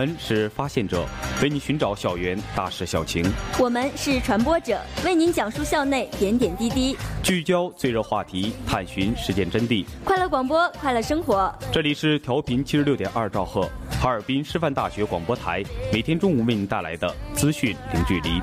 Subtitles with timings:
[0.00, 1.06] 们是发现者，
[1.42, 3.22] 为您寻找校园大事小情；
[3.58, 9.84] 我们是传播者，为您讲述校内点点滴滴，聚焦最热话题，探寻事件真谛。
[10.02, 11.54] 快乐广播，快乐生活。
[11.70, 13.68] 这里是调频七十六点二兆赫，
[14.00, 18.40] 哈尔滨师范大学广播台，每天中午为您带来的资讯零距离。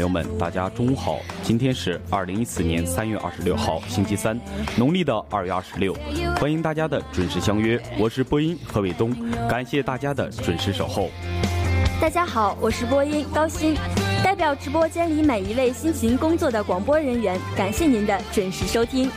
[0.00, 1.18] 朋友们，大家中午好！
[1.42, 4.40] 今天是二零一四年三月二十六号，星期三，
[4.78, 5.94] 农历的二月二十六。
[6.40, 9.14] 欢迎大家的准时相约，我是播音何伟东，
[9.46, 11.10] 感谢大家的准时守候。
[12.00, 13.76] 大家好，我是播音高鑫，
[14.24, 19.10] 代表直播间里每一位辛勤工作的广播人员，感谢您的准时收听。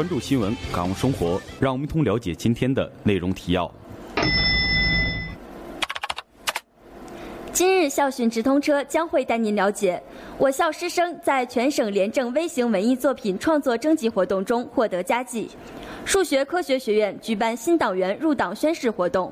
[0.00, 3.70] 关注新闻，感悟生活，让我们一同了解今天的内容提要。
[7.52, 10.02] 今日校讯直通车将会带您了解
[10.38, 15.50] 我校师生在全省廉政微型文艺作品创作征集活动中获得佳绩。
[16.06, 19.30] 数学科学学院举办新党员入党宣誓活动，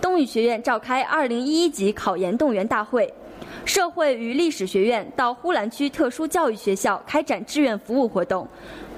[0.00, 3.08] 东语学院召开二零一一级考研动员大会，
[3.64, 8.46] 社会与历史学院到呼兰区特殊教育学校开展志愿服务活动。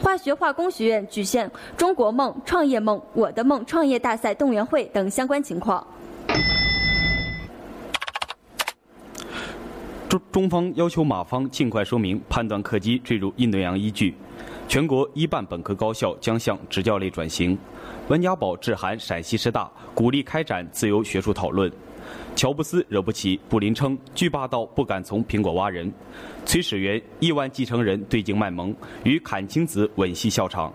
[0.01, 5.87] 化学化工学院举行“中国梦创业梦我的梦”创业大赛动员会等相关情况。
[10.09, 14.15] 中中方要求马方尽快说明判断客机坠入印度洋依据。
[14.67, 17.57] 全国一半本科高校将向职教类转型。
[18.09, 21.71] 温家宝致函陕西师大，鼓励开展自由学术讨论。
[22.37, 25.93] 乔布斯惹不起布林称巨霸道不敢从苹果挖人。
[26.47, 30.73] 崔始源亿万继承人对镜卖萌，与阚清子吻戏笑场。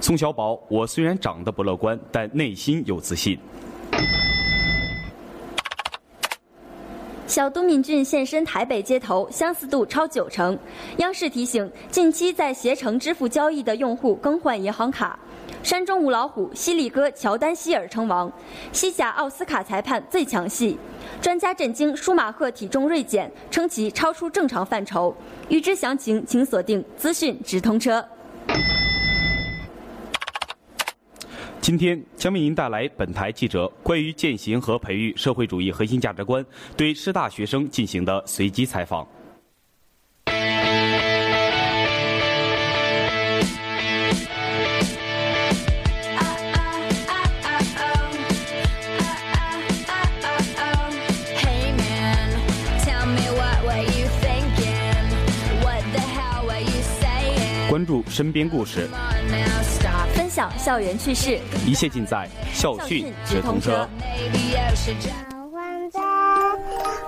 [0.00, 3.38] 宋小宝，我虽然长得不乐观，但内心有自信。
[7.26, 10.58] 小都敏俊现身台北街头，相似度超九成。
[10.96, 15.16] 央视提醒，近期在携程支付交易的用户更换银行卡。
[15.62, 18.32] 山中无老虎，犀利哥乔丹希尔称王。
[18.72, 20.78] 西甲奥斯卡裁判最强戏，
[21.20, 25.14] 专家震惊舒马赫体重锐减，称其超出正常范畴。
[25.48, 28.04] 预知详情，请锁定资讯直通车。
[31.60, 39.06] 今天将为您带来本台记者关于践行和培育社会主义核心价值观对师大学生进行的随机采访。
[57.86, 58.88] 注身边故事，
[60.14, 63.88] 分享校园趣事，一切尽在校讯直通车。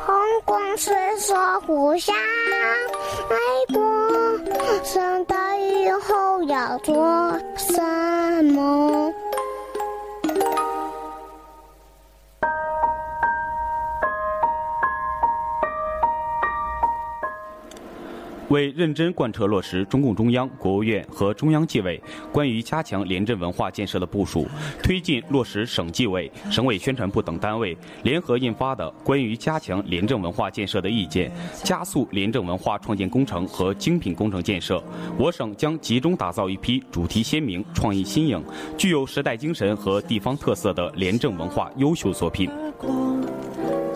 [0.05, 0.15] 红
[0.45, 3.37] 光闪烁，互相爱
[3.75, 3.83] 过，
[4.83, 6.95] 长大以后要做
[7.57, 7.81] 什
[8.45, 9.13] 么？
[18.53, 21.99] 为认真贯彻落实中共中央、国务院和中央纪委
[22.31, 24.47] 关于加强廉政文化建设的部署，
[24.83, 31.33] 推进落实省纪委、省委宣传部等单位联合印发的关于加强廉政文化建设的意见，
[31.65, 34.85] 加速廉政文化创建工程和精品工程建设，
[35.19, 38.45] 我省将集中打造一批主题鲜明、创意新颖、
[38.77, 42.51] 具有时代精神和地方特色的廉政文化优秀作品。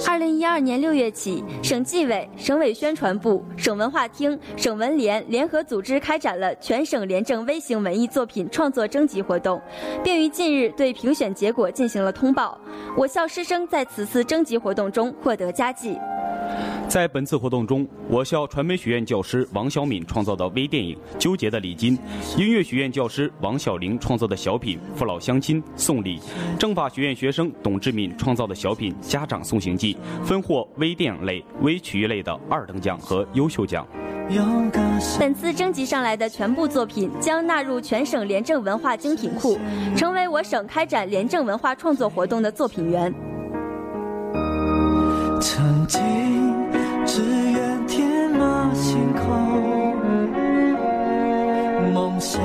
[0.05, 9.61] 二零一二年六月起，省纪委、省委宣传部、省文化厅、省文联联合组织开展了全省廉政微型文艺作品创作征集活动，
[10.05, 12.59] 并于近日对评选结果进行了通报。
[12.97, 15.97] 我校师生在此次征集活动中获得佳绩。
[16.89, 21.99] 在本次活动中，我校传媒学院教师王小敏创造的微电影《纠结的礼金》，
[22.41, 26.21] 音乐学院教师王小玲创造的小品《父老乡亲送礼》，
[26.57, 29.86] 政法学院学生董志敏创造的小品《家长送行记》，
[30.25, 33.87] 分获微电影类、微曲艺类的二等奖和优秀奖。
[35.21, 39.57] 本次征集上来的全部作品将纳入全省廉政文化精品库，
[39.97, 43.15] 成为我省开展廉政文化创作活动的作品源。
[45.41, 46.03] 曾经
[47.05, 47.23] 只
[47.53, 49.95] 愿天马行空，
[51.93, 52.43] 梦想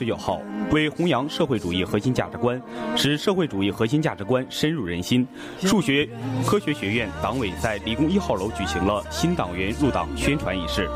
[0.00, 0.40] 十九号。
[0.70, 2.60] 为弘扬社会主义核心价值观，
[2.96, 6.08] 使社会主义核心价值观深入人心，数学
[6.46, 10.88] 科学学院党委在理工一号楼举行了新党员入党宣传仪式。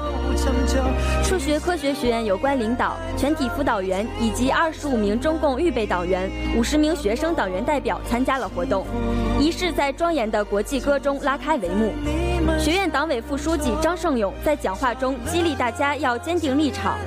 [1.22, 8.86] 数学科学学院有关领导、全体辅导员以及二十五名中共预备党员、五十名学生党员代表参加了活动。
[9.38, 11.92] 仪式在庄严的国际歌中拉开帷幕。
[12.58, 16.98] 学院党委副书记张胜勇在讲话中激励大家要坚定立场，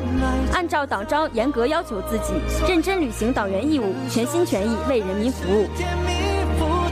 [0.54, 2.34] 按照党章严格要求自己。
[2.68, 5.68] 认真履行党员义务，全心全意为人民服务。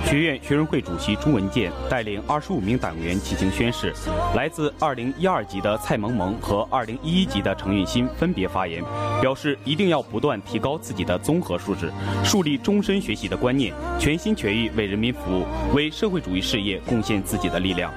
[0.06, 3.92] 学院学生会主席朱文健带领二十五名党员进行宣誓。
[4.36, 8.84] 来自二零一二级的蔡萌萌和二零一一级的程运新分别发言，
[9.20, 11.92] 表示一定要不断提高自己的综合素质，
[12.24, 17.92] 树立终身学习的观念，全心全意为人民服务，为社会主义事业贡献自己的力量。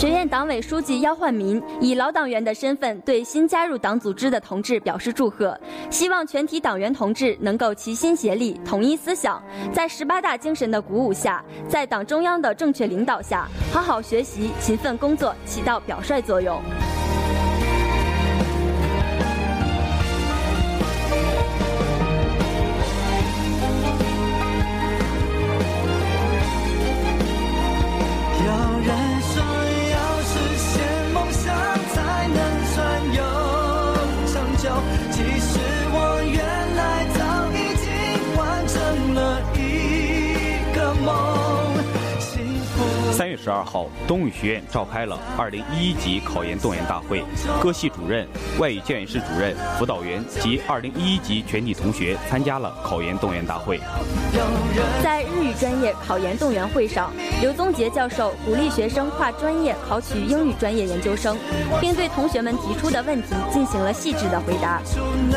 [0.00, 5.60] 学院党委书记姚焕民以老党员的身份对新加入党组织的同志表示祝贺，
[5.90, 9.42] 希望全体党员同志能够齐心协力、统一思想，
[9.74, 16.58] 在十八大精神的鼓舞下，在党中央的正确领导下，好好学习、勤奋工作，起到表率作用。
[43.42, 47.24] 十二号，东语学院召开了二零一一级考研动员大会，
[47.62, 48.28] 各系主任、
[48.58, 53.80] 外语教研室主任、辅导员及二零一一级全体同学参加了考研动员大会。
[55.02, 61.34] 在日语专业考研动员会上，刘宗杰教授鼓励学生跨专业考取英语专业研究生，
[61.80, 64.82] 并对同学们提出的问题进行了细致的回答。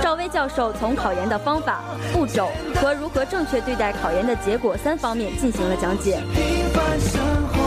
[0.01, 1.81] 赵薇教授从考研的方法、
[2.11, 6.21] 步骤和如何正确对待考研的结果三方面进行了讲解。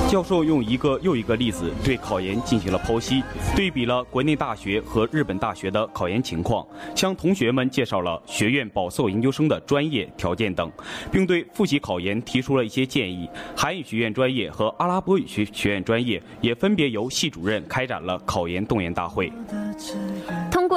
[0.08, 3.24] 教授用一个又一个例子对考研进行了剖析，
[3.56, 10.70] 对比了国内大学和日本大学的考研情况，向同学们介绍了学院保送研究生的专业条件等，
[11.10, 13.28] 并对复习考研提出了一些建议。
[13.56, 19.32] 韩语学院专业和阿拉伯语学学院专业也分别由系主任开展了考研动员大会。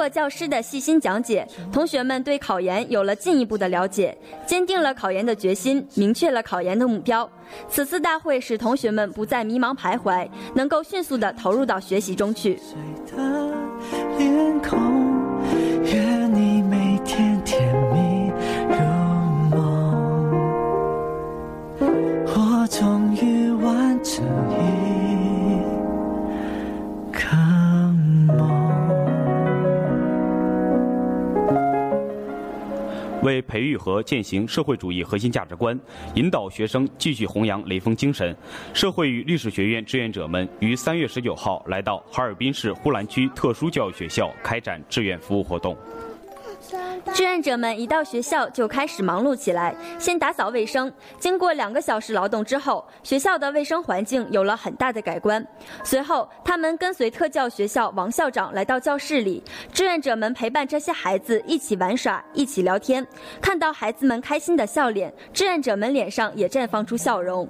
[0.00, 4.16] 通过教师的细心讲解，同学们对考研有了进一步的了解，
[4.46, 7.30] 坚定了考研的决心，明确了考研的目标。
[7.68, 12.58] 此次大会使同学们不再迷茫徘徊，能够迅速地投入到学习中去。
[14.18, 14.58] 愿
[33.22, 35.78] 为培育和践行社会主义核心价值观，
[36.14, 38.34] 引导学生继续弘扬雷锋精神，
[38.72, 45.76] 社会与历史学院志愿者们于三月十九号来到哈尔滨市呼兰区特殊教育学校开展志愿服务活动。
[47.12, 50.92] 志愿者们一到学校就开始忙碌起来，先打扫卫生。
[51.18, 55.44] 经过两个小时劳动之后，学校的卫生环境有了很大的改观。
[55.82, 63.06] 随后，他们跟随特教学校王校长来到教室里，志愿者们陪伴这些孩子一起玩耍，一起聊天。
[63.40, 67.48] 看到孩子们开心的笑脸，志愿者们脸上也绽放出笑容。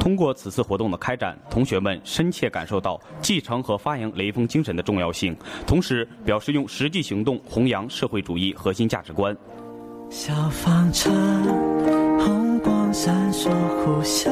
[0.00, 9.36] 通过此次活动的开展，同学们深切感受到继承和发扬雷锋精神的重要性，同时表示用实际行动弘扬社会主义核心价值观。
[10.08, 11.10] 小方车，
[12.20, 14.30] 红光闪烁，呼啸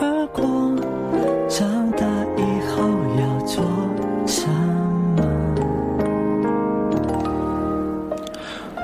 [0.00, 0.44] 而过。
[1.48, 2.06] 长大
[2.36, 2.82] 以后
[3.18, 3.64] 要做
[4.26, 5.24] 什么？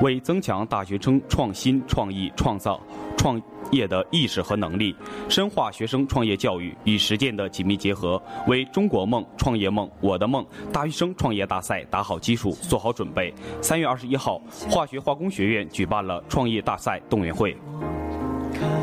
[0.01, 2.81] 为增强大学生创新、创意、创造、
[3.25, 3.41] 创
[3.71, 4.95] 业的意识和能力，
[5.31, 13.33] 深化学生创业教育与实践的紧密结合，为中国梦、创业梦、我的梦大学生创业大赛打好基础、做好准备。
[13.63, 14.39] 三月二十一号，
[14.69, 17.57] 化学化工学院举办了创业大赛动员会。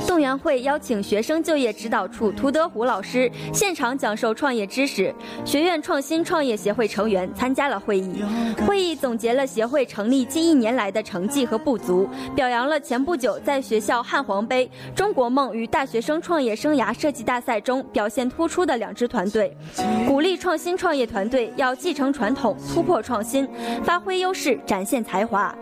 [0.07, 5.13] 动员会邀请学生就业指导处涂德虎老师现场讲授创业知识。
[5.45, 8.23] 学院创新创业协会成员参加了会议，
[8.67, 19.55] 会议总结了协会成立近一年来的成绩和不足，表扬了前不久在学校汉皇杯、中国梦与大学生创业生涯设计大赛中表现突出的两支团队，
[20.07, 23.47] 鼓励创新创业团队要继承传统、突破创新、
[23.83, 25.53] 发挥优势、展现才华。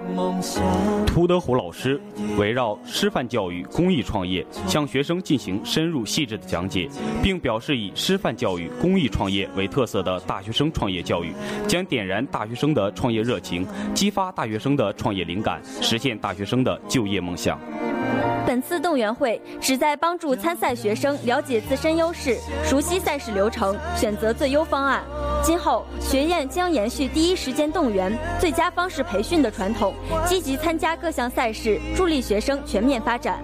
[1.05, 1.99] 涂德虎老师
[2.37, 6.89] 围绕师范教育、公益创业，向学生进行深入细致的讲解，
[7.21, 11.33] 并表示以师范教育、公益创业为特色的大学生创业教育，
[11.67, 17.59] 将点燃大学生的创业热情，激发大学生的创业灵感，实现大学生的就业梦想。
[18.45, 25.03] 本次动员会旨在帮助参赛学生了解自身优势，熟悉赛事流程，选择最优方案。
[25.43, 29.93] 今后，学院将延续第一时间动员、最佳方式培训的传统，
[30.25, 33.43] 积极参加各项赛事，助力学生全面发展。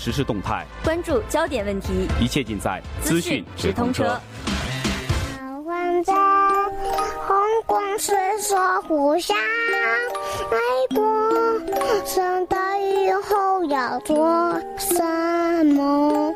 [0.00, 4.18] 时事动态，关注焦点问题，一切尽在资讯直通车。
[6.02, 6.14] 在
[7.26, 10.56] 红光闪烁，互相爱
[10.94, 11.04] 过。
[12.06, 15.02] 长大以后要做什
[15.66, 16.34] 么？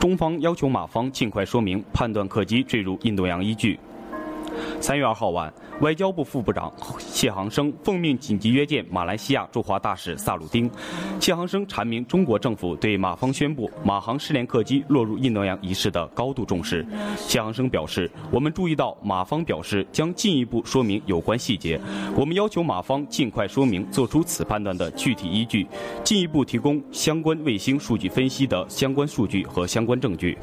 [0.00, 3.78] 中方要求马方尽快说明判断客机坠入印度洋依据。
[4.80, 10.70] 三月二号晚，外交部副部长谢航生奉命紧急约见马来西亚驻华大使萨鲁丁。
[11.20, 16.86] 谢航生阐明中国政府对马方宣布马航失联客机落入印度洋一事的高度重视。
[17.16, 21.78] 谢航生表示，我们注意到马方表示将进一步说明有关细节，
[22.16, 25.66] 我们要求马方尽快说明做出此判断的具体依据，
[26.02, 30.38] 进一步提供相关卫星数据分析的相关数据和相关证据。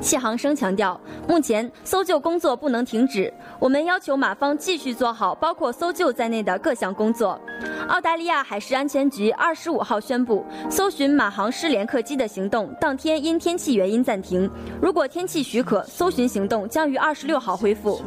[0.00, 7.38] 谢航生强调，目前搜救工作不能停止，我们要求马方继续做好包括搜救在内的各项工作。
[7.88, 14.48] 澳大利亚海事安全局二十五号宣布，搜寻马航失联客机的行动当天因天气原因暂停，
[14.80, 18.00] 如果天气许可，搜寻行动将于二十六号恢复。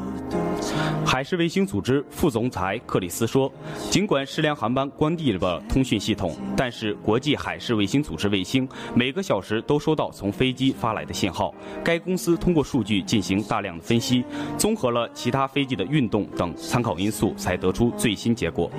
[1.11, 3.51] 海事卫星组织副总裁克里斯说
[3.91, 8.65] ：“尽管失联航班关闭了通讯系统，但是国际海事卫星组织卫星
[8.95, 11.53] 每个小时都收到从飞机发来的信号。
[11.83, 14.23] 该公司通过数据进行大量的分析，
[14.57, 18.71] 综合了其他飞机的运动等参考因素，才得出最新结果。”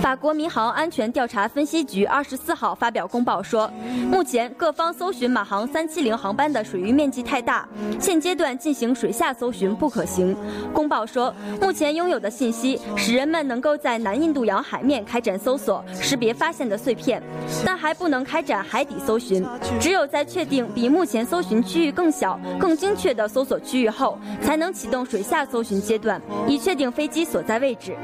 [0.00, 3.70] 法国民航安全调查分析局二十四号发表公报说，
[4.10, 7.68] 目前各方搜寻马航三七零航班的水域面积太大，
[8.00, 10.36] 现阶段进行水下搜寻不可行。
[10.72, 17.22] 公报说，目前拥有的信息使人们能够在南印度洋海面开展搜索，识别发现的碎片，
[17.64, 19.44] 但还不能开展海底搜寻。
[19.78, 27.94] 只有在确定比目前搜寻区域更小、更精确的搜索区域后，才能启动水下搜寻阶段，以确定飞机所在位置。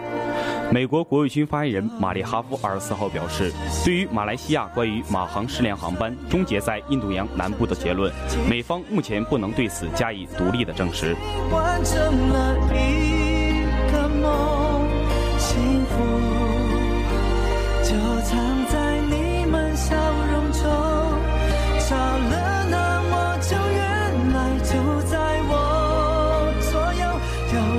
[0.77, 3.51] 美国国务军发言人玛丽哈夫二十四号表示，
[3.83, 8.13] 对于马来西亚关于马航失联航班终结在印度洋南部的结论，
[8.47, 11.17] 美方目前不能对此加以独立的证实。
[11.51, 14.66] 完成了一个梦，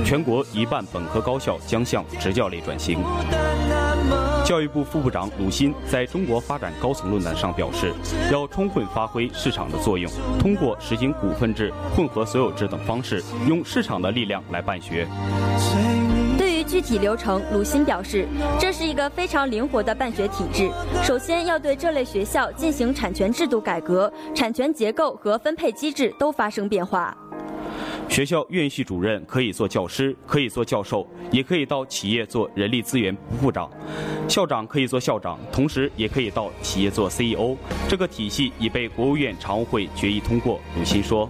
[0.07, 2.97] 全国一半本科高校将向职教类转型。
[4.45, 7.93] 教育部副部长鲁新在中国发展高层论坛上表示，
[8.31, 10.09] 要充分发挥市场的作用，
[10.39, 15.05] 通过实行股份制、混合所有制等方式，用市场的力量来办学。
[16.37, 18.25] 对于具体流程，鲁新表示，
[18.57, 20.71] 这是一个非常灵活的办学体制。
[21.03, 27.13] 首先要对这类学校进行产权制度改革，产权结构和分配机制都发生变化。
[28.09, 33.69] 学校院系主任可以做教师，可以做教授，也可以到企业做人力资源部部长；
[34.27, 37.55] 校长可以做校长，同时也可以到企业做 CEO。
[37.87, 40.59] 这个体系已被国务院常务会决议通过。
[40.75, 41.29] 鲁新说。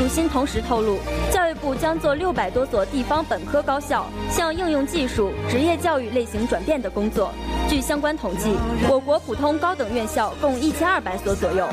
[0.00, 0.98] 鲁新同时透露，
[1.30, 7.30] 教育部将做六百多所地方本科高校向应用技术、职业教育类型转变的工作。
[7.72, 8.54] 据相关统计，
[8.86, 11.66] 我国普通高等院校共一千二百所左右。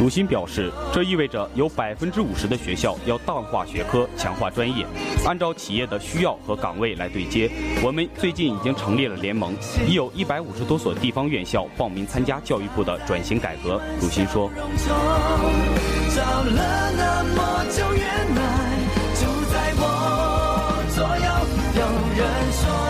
[0.00, 4.86] 鲁新表示，这意味着有百分之五十的学校要淡化学科，强化专业，
[5.26, 7.50] 按照企业的需要和岗位来对接。
[7.82, 9.56] 我们最近已经成立了联盟，
[9.88, 13.80] 已有一百五十多所地方院校报名参加教育部的转型改革。
[14.00, 14.48] 鲁新说。
[16.14, 18.06] 找了那么久，原
[18.36, 18.78] 来
[19.16, 21.28] 就在我左右。
[21.74, 21.82] 有
[22.16, 22.87] 人说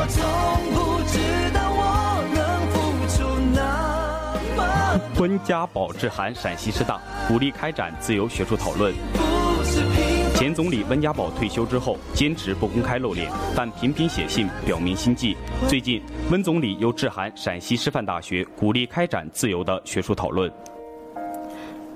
[0.00, 0.24] 我从
[0.72, 1.18] 不知
[1.52, 2.40] 道我能
[2.70, 2.78] 付
[3.12, 3.18] 出
[3.52, 6.98] 那么温家宝致函陕西师大，
[7.28, 8.94] 鼓励开展自由学术讨论。
[9.12, 15.36] 不是平前总理温家宝退休之后，坚持不公开露脸，但频频写信表明心迹。
[15.68, 20.50] 最近，温总理又致函陕西师范大学，鼓励开展自由的学术讨论。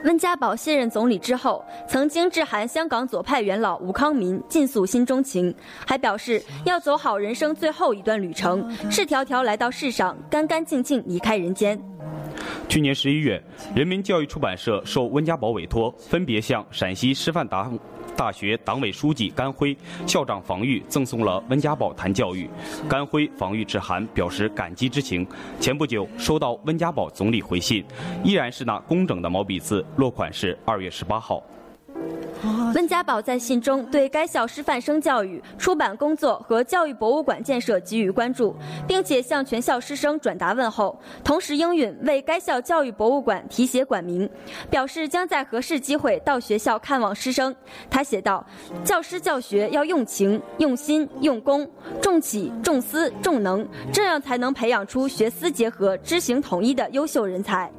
[0.04, 5.52] 温家宝卸任总理之后，曾经致函香港左派元老吴康民，尽诉心中情，
[5.86, 11.80] 还表示要走好人生最后一段旅程，赤条条来到世上，干干净净离开人间。
[12.68, 13.42] 去年十一月，
[13.74, 17.64] 人民教育出版社受温家宝委托，分别向陕西师范大
[18.16, 22.48] 大学党委书记甘辉、校长房玉赠送了温家宝谈教育。
[22.88, 25.26] 甘辉、房玉致函表示感激之情。
[25.60, 27.84] 前不久收到温家宝总理回信，
[28.22, 31.42] 依然是那工整的毛笔字，落款是二月十八号。
[32.74, 38.54] 温家宝在信中对该校师范生教育、出版工作和教育博物馆建设给予关注，
[38.86, 44.28] 并且向全校师生转达问候，同时应允为该校教育博物馆题写馆名，
[44.68, 47.54] 表示将在合适机会到学校看望师生。
[47.88, 48.44] 他写道
[48.84, 51.66] ：“教师教学要用情、用心、用功，
[52.02, 57.70] 重启、重思、重能，这样才能培养出学思结合、知行统一的优秀人才。”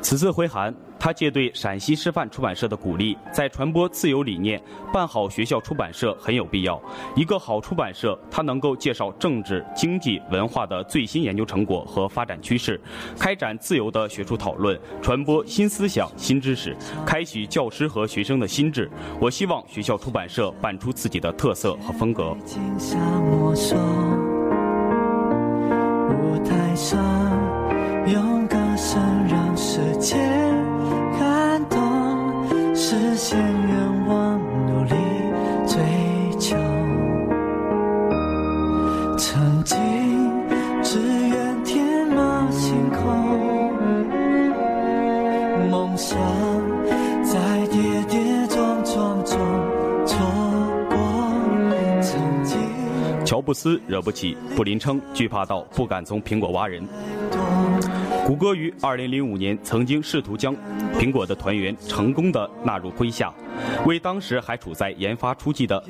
[0.00, 4.60] 此次回函，他借对陕西师范出版社的鼓励，在传播自由理念、
[4.92, 6.78] 办好学校出版社很有必要。
[7.16, 12.78] 一个好出版社，它能够介绍政治、经济、文化的最新研究成果和发展趋势，
[13.18, 18.90] 开展自由的学术讨论，传播新思想、新知识，开启教师和学生的心智。
[19.18, 22.36] 我希望学校出版社办出自己的特色和风格。
[26.12, 26.98] 舞台上
[28.06, 30.16] 用歌声让世界，
[33.30, 34.90] 实现愿望，努力
[35.64, 35.78] 追
[36.40, 36.56] 求。
[39.16, 39.78] 曾经
[40.82, 43.72] 只愿天马行空，
[45.70, 46.18] 梦想
[47.22, 47.38] 在
[47.68, 49.38] 跌跌撞撞中
[50.04, 50.18] 错
[50.88, 50.98] 过。
[52.02, 52.58] 曾经
[53.24, 56.82] 乔布斯惹不起，布林称惧怕到不敢从苹果挖人。
[58.30, 60.54] 谷歌于2005年曾经试图将
[60.96, 63.34] 苹果的团员成功的纳入麾下，
[63.84, 65.82] 为当时还处在研发初期的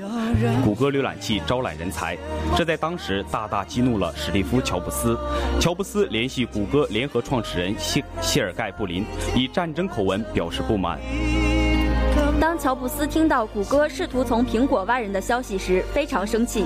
[0.65, 2.17] 谷歌浏览器招揽人才。
[2.57, 5.19] 这在当时大大激怒了史蒂夫·乔布斯。
[5.61, 9.05] 乔布斯联系谷歌联合创始人谢谢尔盖·布林，
[9.37, 10.99] 以战争口吻表示不满。
[12.41, 16.65] 当乔布斯听到谷歌试图从苹果挖人的消息时，非常生气。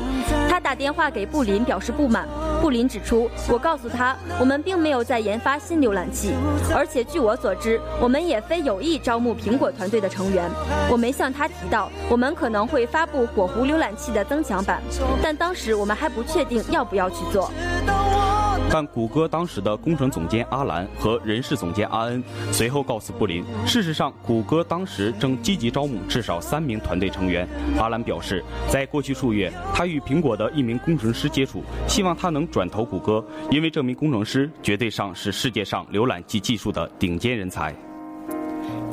[0.49, 2.29] 他打电话给布林表示不满。
[2.63, 6.33] 布林指出：“我告诉他，我们并没有在研发新浏览器，
[6.73, 10.49] 而且据我所知，我们也非有意招募苹果团队的成员。
[10.89, 14.81] 我没向他提到我们可能会发布火狐浏览器的增强版，
[15.21, 17.51] 但当时我们还不确定要不要去做。”
[18.71, 27.49] 但谷歌当时的工程总监阿兰和人事总监阿恩随后告诉布林，事实上，谷歌当时正积极招募至少三名团队成员。
[27.79, 37.73] 阿兰表示，在过去数月，他与苹果的一名工程师接触，希望他能转投谷歌，因为这名工程师绝对上是世界上浏览器技术的顶尖人才。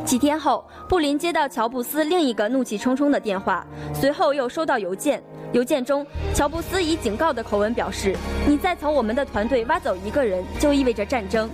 [0.05, 5.23] 几天后，布林接到乔布斯另一个怒气冲冲的电话，随后又收到邮件。
[5.53, 8.15] 邮件中，乔布斯以警告的口吻表示
[8.47, 11.49] ：“你再从我们的团队挖走一个人，就意味着战争。”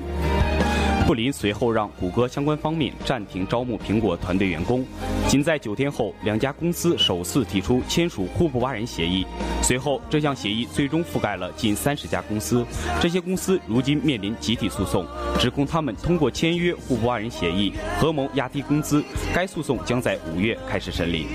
[1.08, 4.86] 布林随后让谷歌相关方面暂停招募苹果团队员工。
[5.26, 9.26] 仅在九天后，两家公司首次提出签署互不挖人协议。
[9.64, 12.64] 随后，这项协议最终覆盖了近三十家公司。
[13.02, 15.06] 这些公司如今面临集体诉讼，
[15.40, 19.02] 指控他们通过签约互不挖人协议合谋压低工资。
[19.34, 21.26] 该诉讼将在五月开始审理。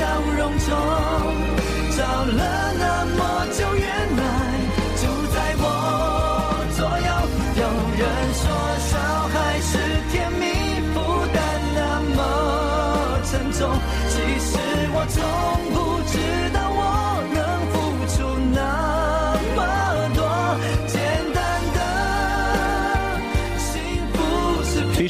[0.00, 0.06] 笑
[0.38, 0.66] 容中。
[1.94, 2.42] 找了
[2.78, 3.20] 那么
[3.52, 3.84] 久，原
[4.16, 4.22] 来
[4.96, 5.02] 就
[5.34, 5.64] 在我
[6.74, 7.08] 左右。
[7.60, 7.62] 有
[8.00, 8.42] 人说
[8.88, 8.96] 小
[9.28, 9.76] 孩是
[10.10, 10.42] 甜蜜，
[10.94, 10.96] 负
[11.34, 11.36] 担
[11.74, 11.78] 那
[12.16, 12.18] 么
[13.24, 13.60] 沉重。
[14.08, 14.48] 其实
[14.94, 15.20] 我从
[15.74, 15.76] 不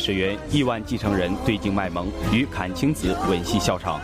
[0.01, 4.01] 始源亿万继承人对镜卖萌，与阚清子吻戏笑场。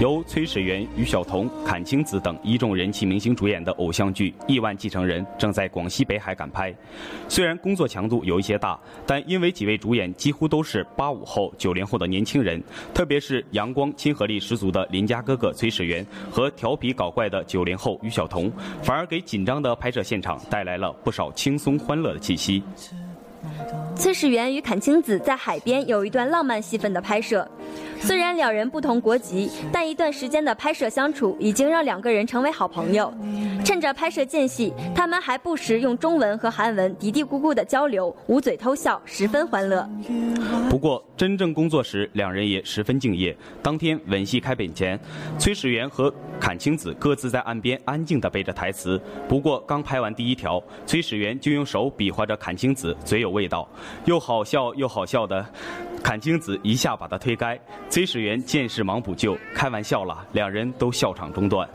[0.00, 6.72] 由崔始源、于晓彤、阚清子等一众人气明星主演的偶像剧《亿万继承人》正在广西北海赶拍。
[7.28, 18.50] 虽然工作强度有一些大，但因为几位主演几乎都是八五后、九零后的年轻人，特别是阳光、亲和力十足的邻家哥哥崔始源和调皮搞怪的九零后于晓彤，
[18.82, 22.62] 反而给紧张的拍摄现场带来了不少轻松欢乐的气息。
[23.96, 27.48] 崔始源与阚清子在海边有一段浪漫戏份的拍摄。
[28.00, 33.12] 虽然两人不同国籍，但一段时间的拍摄相处已经让两个人成为好朋友。
[33.64, 39.88] 趁着拍摄间隙，他们还不时用中文和韩文嘀嘀咕咕的交流，捂嘴偷笑，十分欢乐。
[40.68, 43.34] 不过，真正工作时，两人也十分敬业。
[43.62, 45.00] 当天吻戏开本前，
[45.38, 49.00] 崔始源和阚清子各自在岸边安静地背着台词。
[49.26, 53.68] 不过，刚拍完第一条，崔始源就用手比划着阚清子，嘴有味道，
[54.06, 55.44] 又好笑又好笑的。
[56.02, 61.68] 阚清子一下把他推开，崔始源见势忙补救，开玩笑了，两人都笑场中断。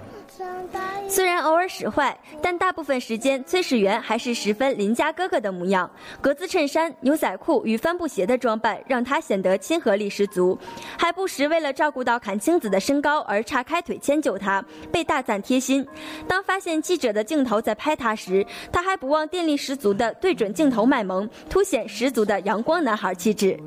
[1.10, 5.90] 虽然偶尔使坏，但大部分时间崔始源还是十分邻家哥哥的模样。
[6.22, 10.58] 格子衬衫、牛仔裤与帆布鞋的装扮让他显得亲和力十足，
[11.00, 15.86] 还不时为了照顾到阚清子的身高而岔开腿迁就她，被大赞贴心。
[16.28, 23.60] 当发现记者的镜头在拍他时，他还不忘电力十足的对准镜头卖萌，凸显十足的阳光男孩气质。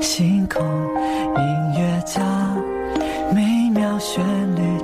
[0.00, 2.20] 星空音乐家，
[3.32, 4.24] 美妙旋
[4.56, 4.77] 律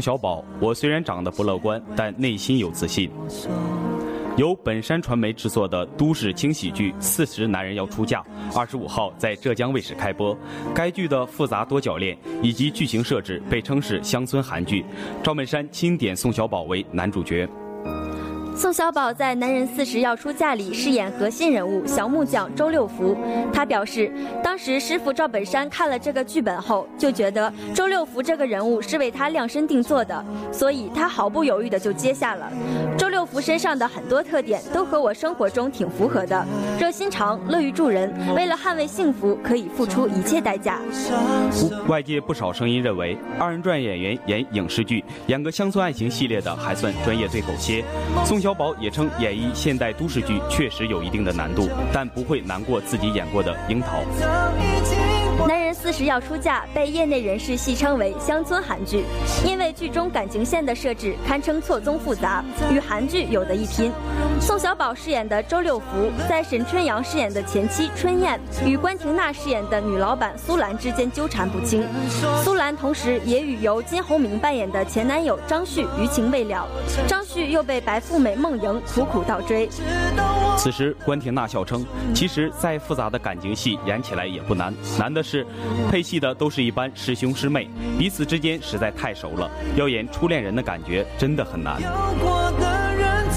[0.00, 3.10] 宋小宝，我虽然长得不乐观，但内心有自信。
[4.38, 8.22] 由本山传媒制作的都市轻喜剧《四十男人要出嫁》，
[8.58, 10.34] 二十五号在浙江卫视开播。
[10.74, 14.86] 该剧的复杂多角恋以及剧情设置被称是乡村韩剧。
[15.22, 17.46] 赵本山钦点宋小宝为男主角。
[18.60, 23.16] 宋小宝在《男人四十要出嫁》里饰演核心人物小木匠周六福。
[23.50, 24.12] 他表示，
[24.44, 32.52] 当时师傅赵本山看了这个剧本后，就觉得周六福这个人物是为他量身定做的，所以他毫不犹豫的就接下了。
[32.98, 36.46] 周六福身上的很多特点都和我生活中挺符合的：
[36.78, 40.78] 热心肠、乐于助人，为了捍卫幸福可以付出一切代价。
[41.88, 47.82] 外界不少声音认为，二人转演员演影视剧，演个乡村爱情系列的还算专业对口些。
[48.26, 54.02] 宋小宝也称，演绎现代都市剧确实有一定的难度，但不会难过自己演过的《樱桃》。
[55.80, 59.02] 四十要出嫁，被业内人士戏称为乡村韩剧，
[59.46, 63.90] 因为剧中感情线的设置堪称错综复杂，与韩剧有的一拼。
[64.38, 65.86] 宋小宝饰演的周六福，
[66.28, 71.82] 在沈春阳饰演的前妻春燕与关婷娜饰演的女老板苏兰之间纠缠不清，
[72.44, 76.68] 苏兰同时也与由金宏明扮演的前男友张旭余情未了，
[77.08, 79.66] 张旭又被白富美孟莹苦苦倒追。
[80.58, 85.46] 此时，关婷娜笑称：“其实再复杂的感情戏演起来也不难，难的是
[85.90, 91.80] 配戏的都是一般师兄师妹，彼此之间实在太熟了，要演初恋人的感觉真的很难。”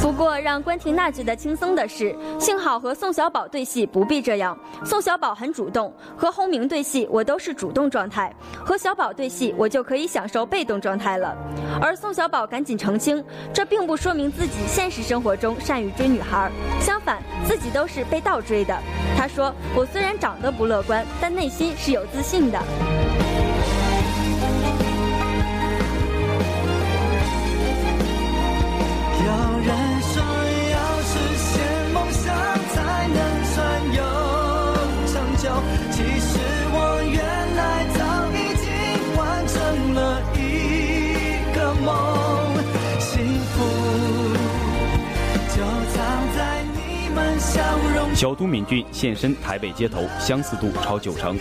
[0.04, 4.56] 不过，让关婷娜觉得轻松的是，幸好和宋小宝对戏不必这样。
[4.84, 8.30] 宋小宝很主动，和洪明对戏我都是主动状态，
[8.66, 11.34] 和小宝对戏我就可以享受被动状态了。
[11.82, 18.78] 而宋小宝赶紧澄清，这并不说明自己现实生活中善于追女孩，相反，自己都是被倒追的。
[19.18, 22.60] 他说：“我虽然长得不乐观，但内心是有自信的。”
[48.14, 51.38] 小都敏俊现身台北街头，相似度超九成。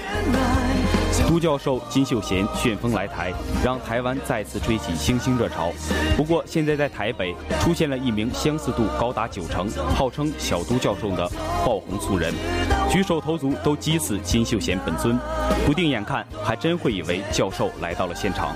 [1.29, 3.33] 都教授金秀贤旋风来台，
[3.63, 5.71] 让台湾再次吹起星星热潮。
[6.17, 11.29] 不过，现在在台北出现了一名相似度高达九成、号称小都教授的
[11.65, 12.33] 爆红素人，
[12.91, 15.19] 举手投足都激死金秀贤本尊。
[15.67, 18.55] 不定眼看，还真会以为教授来到了现场。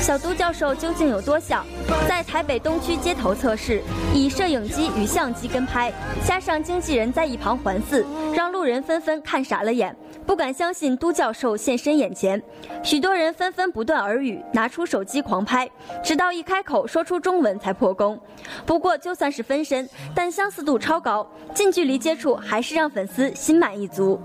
[0.00, 1.64] 小都教授究竟有多像？
[2.08, 3.82] 在台北东区街头测试，
[4.14, 5.92] 以摄影机与相机跟拍，
[6.26, 8.02] 加上经纪人在一旁环伺，
[8.34, 9.94] 让路人纷纷看傻了眼，
[10.26, 12.42] 不敢相信都教授现身眼前。
[12.82, 15.70] 许多人纷纷不断耳语，拿出手机狂拍，
[16.02, 18.18] 直到一开口说出中文才破功。
[18.64, 24.18] 不过就算是分身，但相似度超高，近距离接触还是让粉丝心满意足。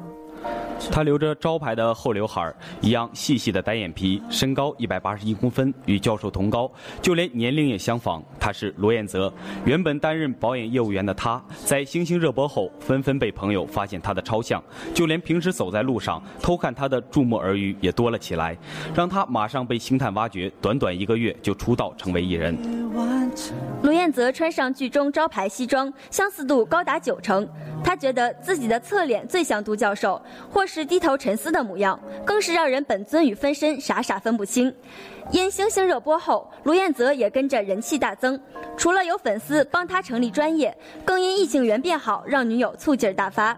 [0.92, 8.24] 他留着招牌的厚刘海一样细细的单眼皮，身高一百八十一公分，与教授同高，就连年龄也相仿。
[8.40, 9.34] 他是罗彦泽，
[9.66, 18.56] 原本担任保险业务员的他，在星星热播后，纷纷被朋友发现他的超像，就连平时走在路上偷看他的注目耳语也多了起来，
[18.94, 22.56] 让他马上被星探挖掘，短短一个月就出道成为艺人。
[23.82, 27.48] 卢彦泽穿上剧中招牌西装，相似度高达九成。
[27.84, 30.20] 他觉得自己的侧脸最像杜教授，
[30.52, 34.74] 或是低头沉思的模样，更是让人本尊与分身傻傻分不清。
[35.32, 38.40] 因《星星》热播后，卢彦泽也跟着人气大增，
[38.76, 43.56] 除了有粉丝帮他成立专业，更因异性缘变好，让女友醋劲儿大发。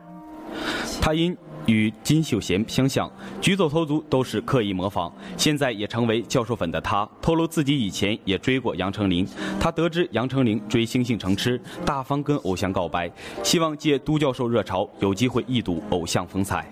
[1.02, 1.38] 他因。
[1.68, 5.14] 与金秀贤相像，举手投足都是刻意模仿。
[5.38, 9.28] 现在也成为教授粉的他，透露自己以前也追过杨丞琳。
[9.60, 13.12] 他得知杨丞琳追星星成痴，大方跟偶像告白，
[13.44, 16.68] 希望借都教授热潮，有机会一睹偶像风采。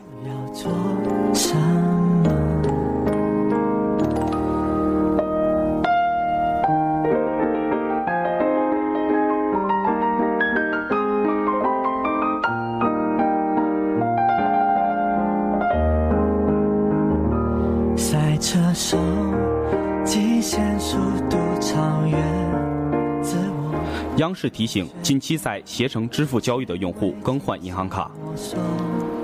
[24.26, 28.10] 央视提醒近期在携程支付交易的用户更换银行卡。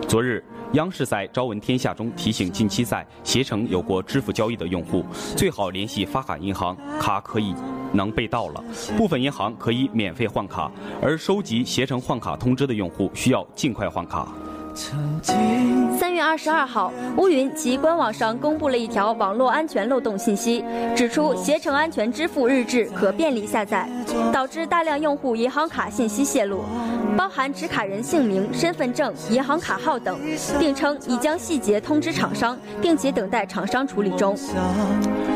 [0.07, 5.03] 昨日，央视在《朝闻天下》中提醒近期在携程有过支付交易的用户，
[5.35, 7.55] 最好联系发卡银行，卡可以
[7.91, 8.63] 能被盗了。
[8.95, 14.31] 部分银行可以免费换卡，而收集携程换卡通知的用户需要尽快换卡。
[15.97, 20.63] 三月二十二号，乌云其官网上公布了一条网络安全漏洞信息，
[20.95, 23.89] 指出携程安全支付日志可便利下载，
[24.31, 26.63] 导致大量用户银行卡信息泄露，
[27.17, 30.17] 包含持卡人姓名、身份证、银行卡号等，
[30.59, 34.35] 并称已将细节通知厂商，并且等待厂商处理中。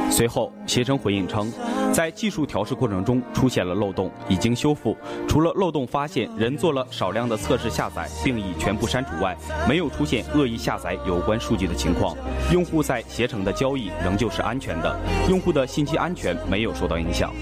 [0.09, 1.51] 随后，携程回应称，
[1.91, 4.95] 在技术调试过程中出现了漏洞，已经修复。
[5.27, 9.35] 除了漏洞发现人做了少量的测试下载，并已全部删除外，
[9.67, 12.15] 没有出现恶意下载有关数据的情况。
[12.53, 14.97] 用户在携程的交易仍旧是安全的，
[15.29, 17.33] 用户的信息安全没有受到影响。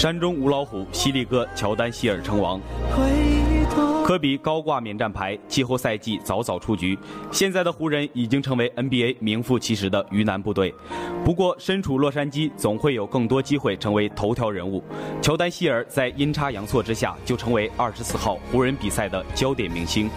[0.00, 2.58] 山中无老虎，犀利哥乔丹希尔称王。
[4.02, 6.98] 科比高挂免战牌，季后赛季早早出局。
[7.30, 10.74] 现在的湖人已经成为 NBA 名副其实的鱼腩部队。
[11.22, 14.82] 不过，身处洛杉矶，总会有更多机会成为头条人物。
[15.20, 20.08] 乔丹希尔在阴差阳错之下，就成为二十四号湖人比赛的焦点明星。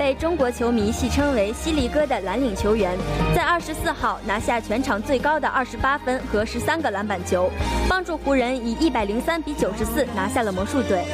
[0.00, 2.96] 被中国球迷戏称为“犀利哥”的蓝领球员，
[3.36, 7.50] 在二十四号拿下全场最高的二十八分和十三个篮板球，
[7.86, 11.04] 帮助湖人以一百零三比九十四拿下了魔术队。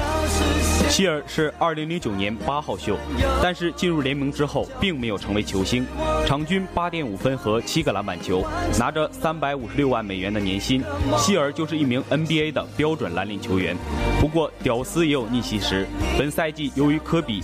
[0.88, 2.96] 希尔是二零零九年八号秀，
[3.42, 5.84] 但是进入联盟之后并没有成为球星，
[6.24, 8.44] 场均八点五分和七个篮板球，
[8.78, 10.80] 拿着三百五十六万美元的年薪，
[11.18, 13.76] 希尔就是一名 NBA 的标准蓝领球员。
[14.20, 17.42] 不过屌丝也有逆袭时，本赛季由于科比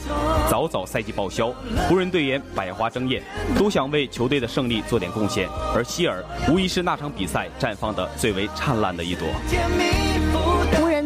[0.48, 0.86] 早早。
[0.92, 1.54] 赛季报销，
[1.88, 3.22] 湖人队员百花争艳，
[3.58, 9.26] 都想为球队的胜利做点贡献，而希尔无疑是那场比赛绽放的最为灿烂的一朵。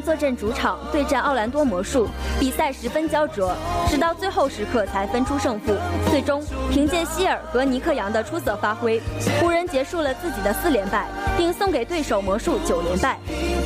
[0.07, 3.53] 坐镇主场对战奥兰多魔术，比赛十分焦灼，
[3.88, 5.75] 直到最后时刻才分出胜负。
[6.09, 6.40] 最终，
[6.71, 9.03] 凭借希尔和尼克杨的出色发挥，
[9.40, 13.19] 湖人结束了自己的四连败，并送给对手魔术九连败。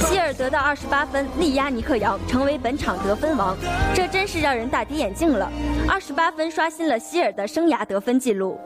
[0.08, 3.54] 希尔得到二十八分，力压尼克杨，成为本场得分王，
[3.94, 5.52] 这真是让人大跌眼镜了。
[5.86, 8.58] 二十八分刷新了希尔的生涯得分纪录。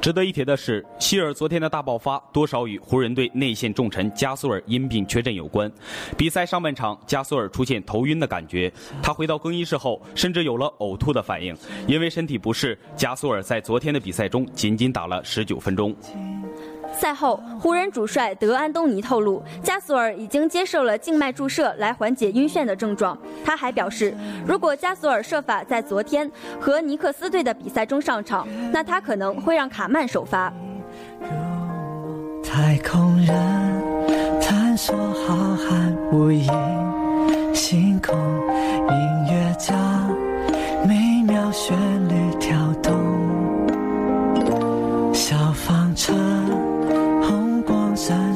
[0.00, 5.70] 值得一提的是，希尔昨天的大爆发多少与湖人队内线重臣加索尔因病缺阵有关。
[6.16, 11.56] 比赛上半场，加索尔出现头晕的感觉，他回到更衣室后，甚至有了呕吐的反应。
[11.86, 15.94] 因为身体不适，加索尔在昨天的比赛中仅仅打了十九分钟。
[16.92, 23.16] 赛后，湖人主帅德安东尼透露，加索尔已经接受了静脉注射来缓解晕眩的症状。
[23.44, 24.14] 他还表示，
[24.46, 30.52] 如果加索尔设法在昨天和尼克斯队的比赛中上场，那他可能会让卡曼首发。
[32.44, 38.14] 太空人探索浩瀚无垠星空，
[38.88, 39.74] 音乐家
[40.86, 42.01] 美妙旋律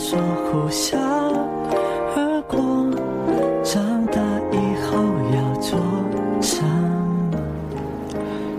[0.07, 0.97] 闪烁呼啸
[2.14, 2.61] 而过，
[3.64, 5.03] 长大以后
[5.35, 5.77] 要做？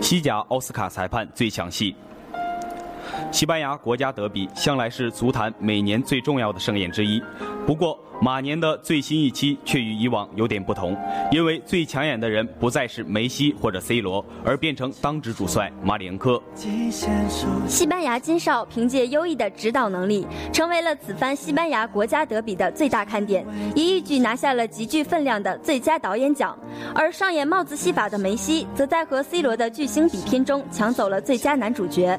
[0.02, 1.96] 西甲奥斯卡裁判最抢戏。
[3.32, 7.22] 西班牙国家德比向来是足坛每年最重要的盛宴之一，
[7.66, 7.98] 不过。
[8.20, 10.96] 马年的最新一期却与以往有点不同，
[11.30, 16.42] 因为最抢眼的人不再是梅西或者 C 罗，而变成当值主帅马里恩科。
[17.68, 26.58] 西班牙金哨凭借优异的指导能力，成为了此番西班牙国家德比的最大看点，一一举拿下了极具分量的最佳导演奖。
[26.94, 32.18] 而上演帽子戏法的梅西，则在和 C 罗的巨星比拼中抢走了最佳男主角。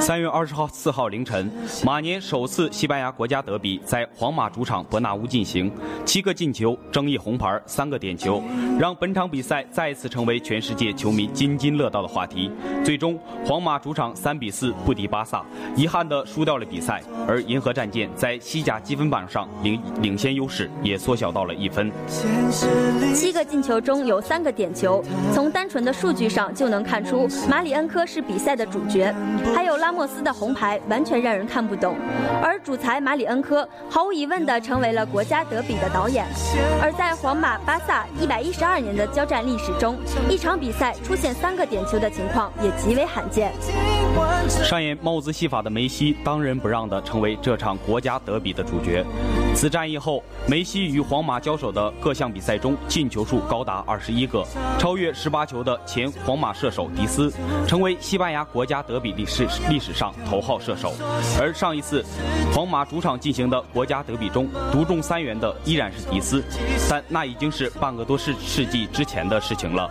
[0.00, 1.50] 三月二十号四号凌晨，
[1.84, 5.70] 马年首次西班牙国家德比在皇马主场伯纳乌进行，
[6.04, 8.42] 七个进球，争议红牌，三个点球，
[8.78, 12.50] 让本场比赛再次成为全世界球迷津津乐道的话题。
[12.82, 15.44] 最终，皇马主场三比四不敌巴萨，
[15.76, 17.02] 遗憾的输掉了比赛。
[17.26, 21.92] 而银河战舰在西甲积分榜上领领先优势也缩小到了一分。
[23.14, 29.14] 七个进球中有三个点球，从单纯的数据上就能看出马里恩科是比赛的主角。
[29.54, 31.96] 还有拉莫斯的红牌完全让人看不懂，
[32.42, 36.24] 而主裁马里恩科毫无疑问的成为了国国家德比的导演。
[36.80, 43.52] 而在皇马巴萨一百一十二年的交战历史中，一场比赛出现三个点球的情况也极为罕见。
[44.46, 49.04] 上演帽子戏法的梅西当仁不让的成为这场国家德比的主角。
[49.58, 54.46] 此战役后，梅西与皇马交手的各项比赛中进球数高达二十一个，
[54.78, 57.28] 超越十八球的前皇马射手迪斯，
[57.66, 59.48] 成为西班牙国家德比历史。
[59.68, 60.94] 历史上头号射手，
[61.40, 62.04] 而上一次
[62.54, 66.40] 皇马主场进行的国家德比中独中三元的依然是迪斯，
[66.88, 69.90] 但那已经是半个多世世纪之前的事情了。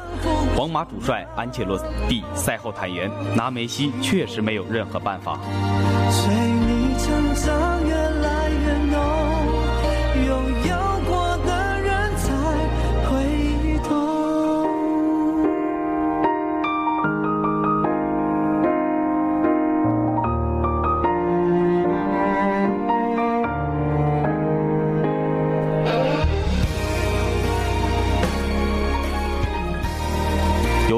[0.56, 1.78] 皇马主帅安切洛
[2.08, 5.38] 蒂赛后坦言，拿梅西确实没有任何办法。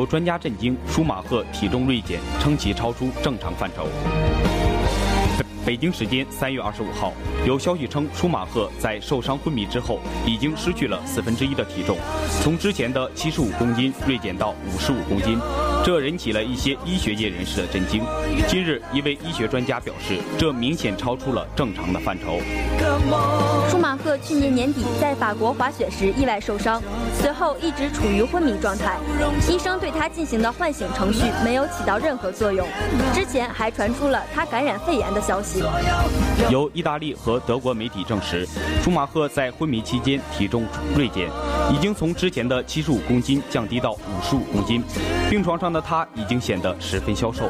[0.10, 3.88] 专家震惊，舒马赫体重锐减，称其超出正常范畴。
[5.64, 7.14] 北京时间三月二十五号，
[7.46, 11.96] 有消息称舒马赫在受伤昏迷之后，已经失去了四分之一的体重，
[12.42, 15.38] 从之前的七十五公斤锐减到五十五公斤。
[15.84, 18.04] 这引起了一些医学界人士的震惊。
[18.48, 22.40] 今日，一位医学专家表示，这明显超出了正常的范畴。
[23.70, 26.82] 舒马赫去年年底在法国滑雪时意外受伤，
[27.14, 28.98] 随后一直处于昏迷状态，
[29.50, 32.68] 医生对他进行的唤醒程序没有起到任何作用。
[33.14, 35.64] 之前还传出了他感染肺炎的消息。
[36.50, 38.48] 由意大利和德国媒体证实，
[38.84, 40.66] 舒马赫在昏迷期间体重
[40.96, 41.30] 锐减，
[41.74, 44.84] 已经从之前的七十五公斤降低到五十五公斤，
[45.30, 47.50] 病床上的他已经显得十分消瘦。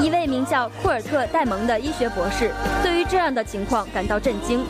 [0.00, 4.64] 一位名叫库尔特·戴蒙的医学博士对于这样的情况感到震惊。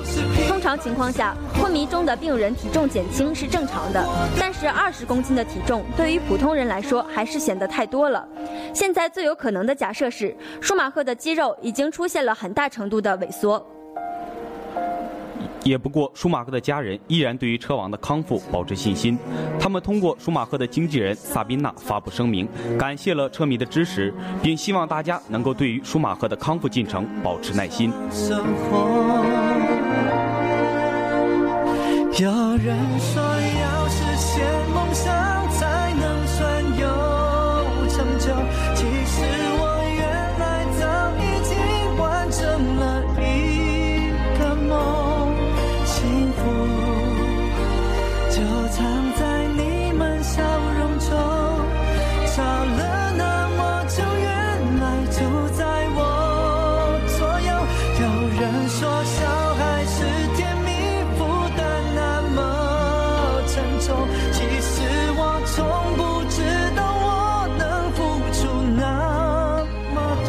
[0.49, 4.03] 通常情况下，昏迷中的病人体重减轻是正常的，
[4.39, 8.27] 但是二十公斤的体重对于普通人来说还是显得太多了。
[8.73, 13.65] 现在最有可能的假设是，舒马赫的肌肉已经出现了很大程度的萎缩。
[15.69, 19.19] 也不过，舒马赫的家人依然对于车王的康复保持信心。
[19.61, 22.49] 他们通过舒马赫的经纪人萨宾娜发布声明，
[22.79, 24.13] 感谢了车迷的支持，
[24.43, 27.93] 并希望大家能够对于舒马赫的康复进程保持耐心。
[32.19, 34.45] 有人说要实现
[34.75, 35.28] 梦想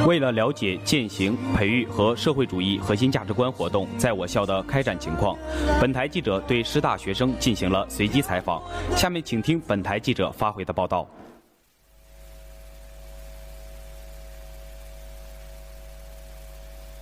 [0.08, 5.38] 为了了解践行、培育和社会主义核心价值观活动在我校的开展情况，
[5.82, 8.62] 本台记者对师大学生进行了随机采访。
[8.95, 11.08] 下面请听本台记者发回的报道。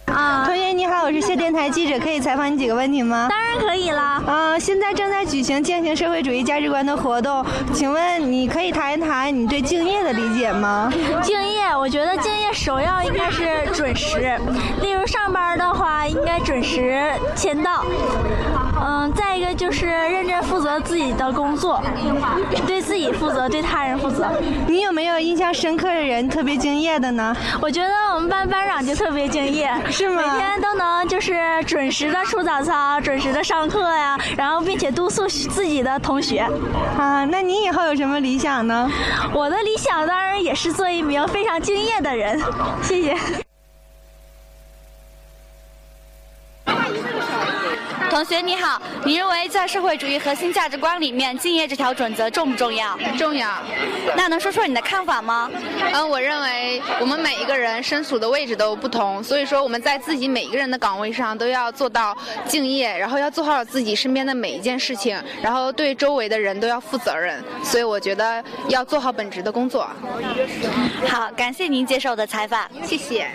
[0.06, 3.26] 啊，同学你好，我是谢电台记者，可以采访你几个问题吗？
[3.32, 4.22] 当然可以啦。
[4.28, 10.94] 啊，现在正在举行践行社会主义价值观的活动，请问你可以谈一谈你对敬业的理解吗？
[11.24, 14.40] 敬业，我觉得敬业首要应该是准时，
[14.80, 17.84] 例如上班的话应该准时签到。
[18.80, 21.82] 嗯，再一个就是认真负责自己的工作，
[22.66, 24.28] 对自己负责，对他人负责。
[24.68, 27.36] 你有没有印象深刻的人特别敬业的呢？
[27.62, 30.22] 我觉得我们班班长就特别敬业，是吗？
[30.22, 36.40] 每天都能就是准时的出早操，准时的上课呀，然后并且督促自己的同学。
[36.98, 38.90] 啊，那你以后有什么理想呢？
[39.34, 42.42] 我的理想当然也是做一名非常敬业的人。
[42.82, 43.18] 谢谢。
[48.10, 52.98] 同学你好，你认为在社会主义核心价值观里面，敬业这条准则重不重要？
[53.18, 53.48] 重要。
[54.16, 55.50] 那能说说你的看法吗？
[55.94, 67.44] 嗯，我认为我们每一个人身处的位置都不同，所以说我们在自己每一个人的岗位上都要做到敬业，然后要做好自己身边的每一件事情，然后对周围的人都要负责任。
[67.64, 69.88] 所以我觉得要做好本职的工作。
[71.08, 73.28] 好，感谢您接受我的采访，谢谢。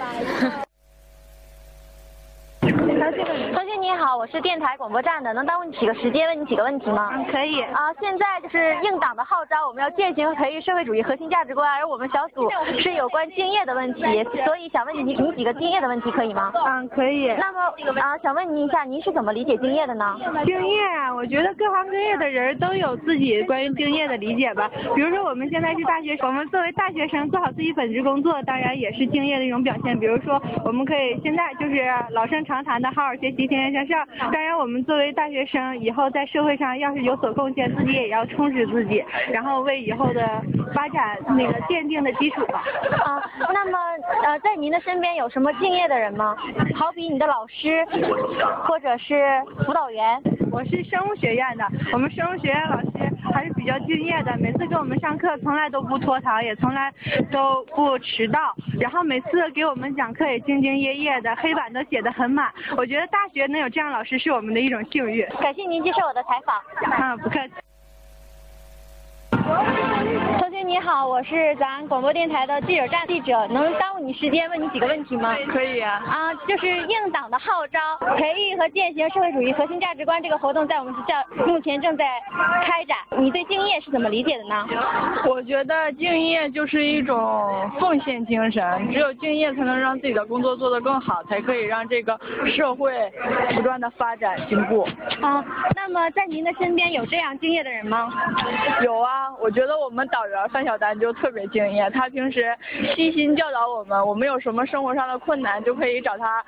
[3.25, 7.11] 同学你好，我是电台广播站的，能耽误你几个时间问你几个问题吗？
[7.13, 7.61] 嗯，可以。
[7.63, 12.49] 啊，现在就是应党的号召，我们要践行和培育社会主义核心价值观，而我们小组
[12.81, 14.03] 是有关敬业的问题，
[14.45, 16.53] 所以想问你你几个敬业的问题，可以吗？
[16.67, 17.29] 嗯，可以。
[17.39, 20.17] 那么啊，想问您一下，您是怎么理解敬业的呢？
[20.45, 24.69] 敬业啊，我觉得各行各业的人都有自己关于敬业的理解吧。
[24.95, 29.99] 比如说我们现在是大学生，我们作为大学生做好自己本职工作，当然也是敬业的一种表现。
[29.99, 34.07] 比如说我们可以现在就是老生常谈的好学习，天天向上。
[34.33, 40.27] 当然，我们作为大学生，以后在社会上要是有所贡献，自己也要充实自己，然后为以后的
[40.75, 42.63] 发展那个奠定的基础吧。
[43.05, 43.79] 啊，那么
[44.25, 46.37] 呃，在您的身边有什么敬业的人吗？
[46.75, 47.85] 好比你的老师，
[48.67, 50.23] 或者是辅导员。
[50.53, 52.89] 我是生物学院的，我们生物学院老师
[53.33, 56.93] 还是比较敬业的，每次给我们上课从来都不拖堂，也从来
[57.31, 62.53] 都不迟到，然后每次给我们讲课也兢兢业业的，黑板都写的很满。
[62.77, 65.27] 我觉得大学能有这样老师是我们的一种幸运。
[65.41, 66.61] 感谢您接受我的采访。
[67.01, 67.55] 嗯，不客气。
[70.39, 75.35] 同学你好，我是咱广播电台的记者站记者，能耽误你时间问你几个问题吗？
[75.49, 76.03] 可以啊。
[76.07, 77.79] 啊，就是应党的号召，
[78.17, 82.05] 培育和践行社会主义核心价值观这个活动在我们学校目前正在
[82.65, 82.97] 开展。
[83.19, 84.67] 你对敬业是怎么理解的呢？
[85.29, 92.19] 我觉得敬业就是一种奉献精神，只有敬业才能让自己的工作做得更好，才可以让这个
[92.57, 93.13] 社会
[93.55, 94.87] 不断的发展进步。
[95.21, 98.13] 啊，那么在您的身边有这样敬业的人吗？
[98.83, 102.57] 有啊，我觉得我们导员范小丹就特别敬业，他平时
[102.95, 106.45] 细心教导我们，我们有什么生活上的困难就可以找他，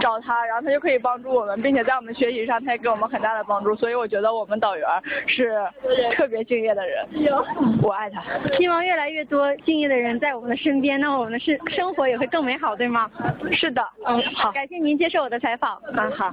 [0.00, 4.86] 找他，然后他就可以帮助我们，并且在我们学习上他也给我们很大的帮助，所以我觉得我们导员
[5.26, 5.54] 是
[6.16, 7.06] 特别敬业的人，
[7.82, 8.22] 我爱他。
[8.56, 13.10] 希望越来越多敬业的人在我们的身边，那我们的生生活也会更美好，对吗？
[13.52, 16.32] 是的，嗯，好，感谢您接受我的采访，嗯，好。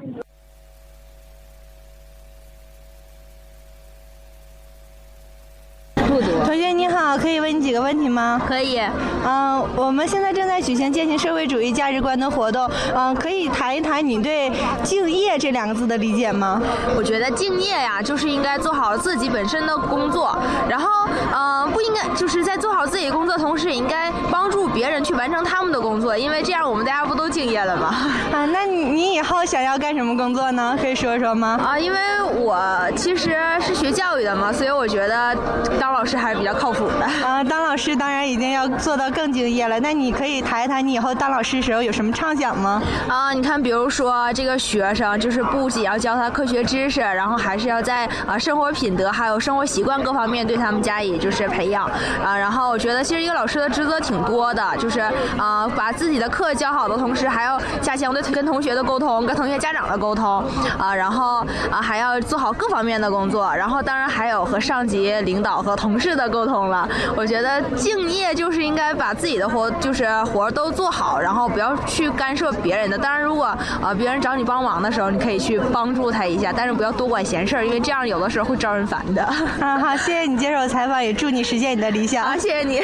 [6.46, 8.42] 同学你好，可以问你几个问题吗？
[8.48, 8.80] 可以。
[9.26, 12.70] 嗯，我们现在正在举行践行社会主义价值观的活动。
[12.96, 14.52] 嗯，可以谈一谈你对
[14.84, 16.62] “敬业”这两个字的理解吗？
[16.96, 20.38] 我觉得敬业呀，就是应该做好自己本身的工作，
[20.70, 20.90] 然后，
[21.36, 27.88] 嗯，不应该就是在做好自己工作同时，也应该帮助别人去完成他们的工作，因为这样我们大家不都敬业了吗？
[28.32, 30.78] 啊，那你你以后想要干什么工作呢？
[30.80, 31.60] 可以说说吗？
[31.64, 31.98] 啊，因为
[32.38, 32.58] 我
[32.96, 35.36] 其实是学教育的嘛，所以我觉得
[35.80, 37.06] 当老师还是比较靠谱的。
[37.28, 39.80] 啊，当老师当然一定要做到更敬业了。
[39.80, 42.82] 那你可以谈一谈你以后当老师时候有什么畅想吗？
[43.08, 51.90] 啊，你看，比如说这个学生，就是不仅要教他科学知识，然后还是要在啊生活品德还有生活习惯各方面对他们加以就是培养。
[52.24, 55.00] 啊，然后我觉得其实一个老师的职责挺多的，就是
[55.38, 60.44] 啊把自己的课教好的同时，还要加强对跟同学的沟通，跟同学家长的沟通。
[60.78, 66.90] 啊，然后啊还要做好各方面的工作，然后当然还有和上级领导和同事的沟通了。
[67.16, 72.98] 我觉得敬业就是应该把自己的活就是活都做好，然后不要去干涉别人的。
[72.98, 79.22] 当然，如果呃别人找你帮忙的时候，你可以去帮助他一下，但是不要多管闲事儿，因为这样有的时候会招人烦的。
[79.60, 82.26] 啊，好，谢谢你接受采访，也祝你实现你的理想。
[82.26, 82.82] 啊，谢谢你。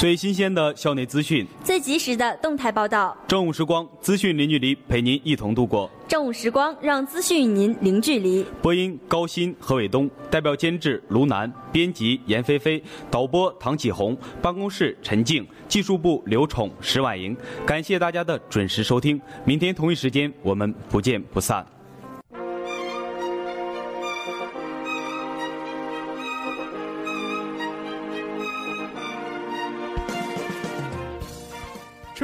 [0.00, 3.14] 最新鲜的校内资讯，最及时的动态报道。
[3.28, 5.90] 正午时光，资讯零距离，陪您一同度过。
[6.08, 8.42] 正午时光，让资讯与您零距离。
[8.62, 17.36] 播音高鑫、何伟东，代表监制卢楠，编辑严菲菲，导播唐启红，办公室陈静，技术部刘宠、石婉莹。
[17.66, 21.62] 感谢大家的准时收听，明天同一时间我们不见不散。